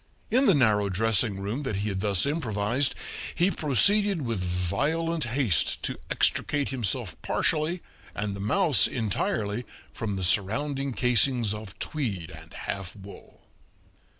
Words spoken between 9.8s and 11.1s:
from the surrounding